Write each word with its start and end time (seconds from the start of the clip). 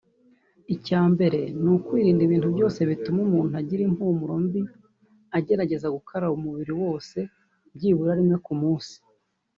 Icyambere 0.75 1.39
ni 1.61 1.69
ukwirinda 1.75 2.21
ibintu 2.27 2.47
byose 2.55 2.79
bituma 2.89 3.19
umuntu 3.27 3.53
agira 3.61 3.81
impumuro 3.83 4.33
mbi 4.45 4.61
agerageza 5.37 5.87
gukaraba 5.95 6.37
umubiri 6.39 6.73
wose 6.83 7.17
byibura 7.75 8.11
rimwe 8.19 8.37
ku 8.45 8.53
munsi 8.61 8.95